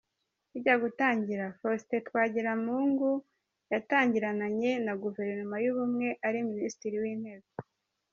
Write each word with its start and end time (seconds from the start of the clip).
Bijya 0.51 0.75
gutangira: 0.83 1.45
Faustin 1.59 2.01
Twagiramungu 2.07 3.09
yatangirananye 3.73 4.71
na 4.85 4.93
Guverinoma 5.03 5.55
y’Ubumwe, 5.63 6.07
ari 6.27 6.39
Minisitiri 6.49 6.95
w’Intebe. 7.03 7.47